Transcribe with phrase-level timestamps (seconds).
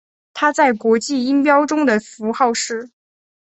[0.33, 2.89] 它在国际音标中的符号是。